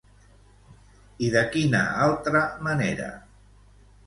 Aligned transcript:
I 1.27 1.29
de 1.35 1.43
quina 1.57 1.83
altra 2.07 2.43
manera? 2.71 3.13